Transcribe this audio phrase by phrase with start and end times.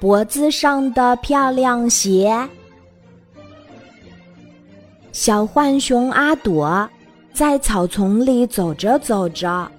[0.00, 2.48] 脖子上的漂亮鞋。
[5.12, 6.88] 小浣熊阿朵
[7.32, 9.70] 在草丛里走着走着，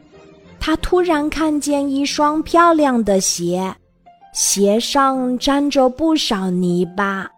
[0.59, 3.73] 他突然看见一双漂亮的鞋，
[4.33, 7.29] 鞋上沾着不少泥巴。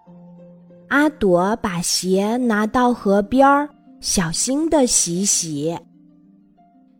[0.87, 3.69] 阿朵把鞋拿到河边儿，
[3.99, 5.77] 小心的洗洗。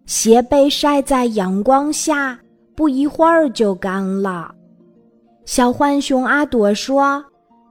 [0.05, 2.39] 鞋被晒在阳光下，
[2.75, 4.53] 不一会儿就干了。
[5.45, 7.23] 小浣熊阿朵说：“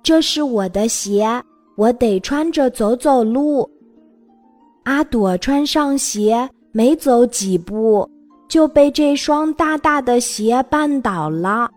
[0.03, 1.43] 这是我的鞋。”
[1.77, 3.67] 我得穿着走走路。
[4.83, 8.07] 阿朵穿上鞋，没走几步，
[8.51, 11.71] 就被这双大大的鞋绊倒了。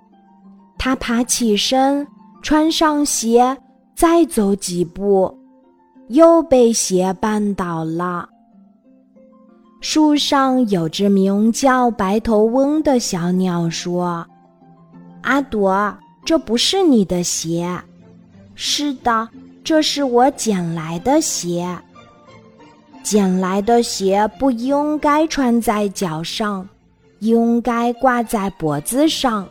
[0.77, 2.05] 他爬起身，
[2.41, 3.57] 穿上鞋，
[3.95, 5.33] 再走几步，
[6.09, 8.27] 又被鞋绊倒了。
[9.83, 14.25] 树上有只名叫白头翁的小鸟说
[15.23, 17.69] ：“阿朵，这不是你的鞋。
[18.55, 19.27] ”“是的。”
[19.61, 21.67] 这是我捡来的鞋。
[23.01, 26.67] 捡来的鞋不应该穿在脚上，
[27.19, 29.47] 应该挂在脖子上。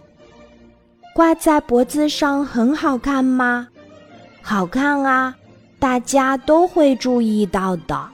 [1.14, 3.68] 挂在脖子上很好看吗？
[4.40, 5.34] 好看啊，
[5.78, 8.08] 大家都会注意到的。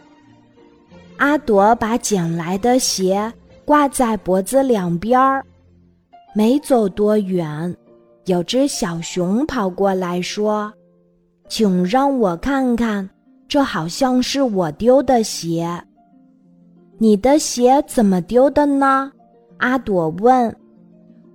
[1.19, 3.33] 阿朵把捡来的鞋
[3.64, 5.44] 挂在脖子两边儿，
[6.34, 7.77] 没走多远，
[8.27, 10.72] 有只小熊跑过来说。
[11.48, 13.08] 请让我看看，
[13.48, 15.69] 这好像是我丢的鞋。
[16.98, 19.11] 你的鞋怎么丢的呢？
[19.58, 20.55] 阿朵问。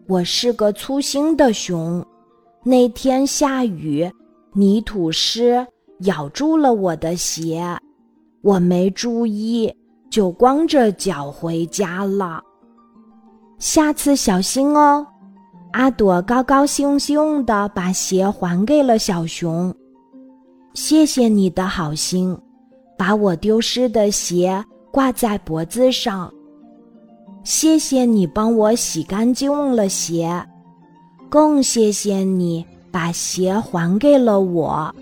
[0.07, 2.05] 我是个粗心的熊，
[2.63, 4.09] 那天下雨，
[4.53, 5.65] 泥土湿
[6.01, 7.65] 咬住了我的鞋，
[8.43, 9.73] 我没注意，
[10.09, 12.39] 就光着脚回家了。
[13.57, 15.07] 下次小心哦。
[15.71, 19.73] 阿朵高高兴兴地把鞋还给了小熊。
[20.75, 22.37] 谢谢你的好心，
[22.95, 26.31] 把我丢失的鞋挂在脖子上。
[27.43, 30.45] 谢谢你帮我洗干净了鞋，
[31.27, 34.93] 更谢谢你把鞋还给了我。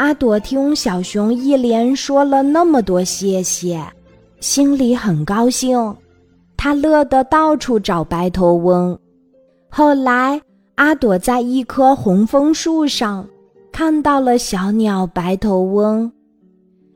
[0.00, 3.78] 阿朵听小熊一连说了那么多谢谢，
[4.40, 5.94] 心里很高兴，
[6.56, 8.98] 他乐得到处找白头翁。
[9.68, 10.40] 后来，
[10.76, 13.28] 阿朵在一棵红枫树上。
[13.70, 16.10] 看到了小鸟白头翁，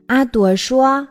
[0.07, 1.07] 阿朵说：“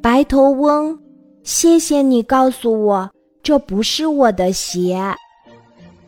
[0.00, 0.98] 白头翁，
[1.42, 3.10] 谢谢你告诉我
[3.42, 4.98] 这不是我的鞋，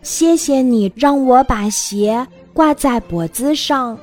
[0.01, 3.97] 谢谢你让我把鞋挂在脖子上，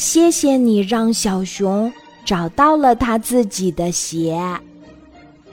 [0.00, 1.92] 谢谢你让小熊
[2.24, 4.40] 找到了他自己的鞋。”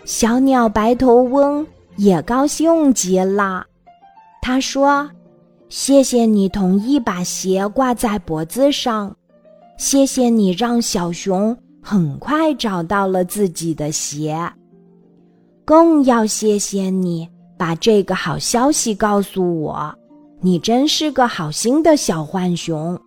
[0.06, 3.66] 小鸟白头翁也高兴极了，
[4.41, 5.09] 他说。
[5.68, 9.13] 谢谢你同意把鞋挂在脖子上，
[9.78, 14.50] 谢谢你让小熊很快找到了自己的鞋，
[15.66, 19.94] 更要谢谢你把这个好消息告诉我，
[20.40, 22.97] 你真是个好心的小浣熊。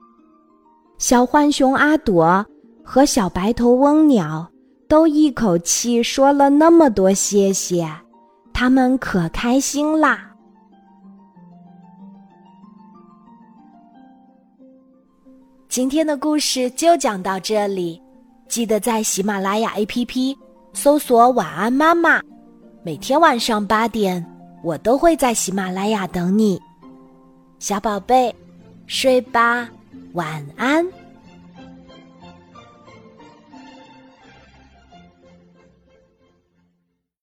[1.01, 2.45] 小浣熊阿朵
[2.85, 4.47] 和小白头翁鸟
[4.87, 7.91] 都一口气说了那么多谢谢，
[8.53, 10.31] 他们可开心啦。
[15.71, 17.99] 今天的故事就讲到这里，
[18.47, 20.37] 记得在喜马拉雅 APP
[20.75, 22.21] 搜索“晚安妈妈”，
[22.85, 24.23] 每天晚上八点，
[24.63, 26.61] 我都会在喜马拉雅等你，
[27.59, 28.35] 小宝贝，
[28.87, 29.67] 睡吧，
[30.13, 31.10] 晚安。